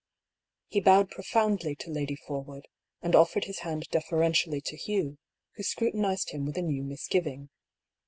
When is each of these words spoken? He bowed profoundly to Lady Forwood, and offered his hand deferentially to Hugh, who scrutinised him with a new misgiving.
He 0.69 0.79
bowed 0.81 1.11
profoundly 1.11 1.75
to 1.75 1.91
Lady 1.91 2.15
Forwood, 2.15 2.67
and 3.03 3.15
offered 3.15 3.43
his 3.45 3.59
hand 3.59 3.87
deferentially 3.91 4.59
to 4.61 4.75
Hugh, 4.75 5.19
who 5.57 5.61
scrutinised 5.61 6.31
him 6.31 6.43
with 6.43 6.57
a 6.57 6.63
new 6.63 6.81
misgiving. 6.83 7.49